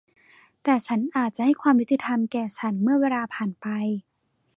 [0.63, 3.67] แต่ฉันอาจจะให้ความยุติธรรมแก่ฉันเมื่อเวลาผ่านไป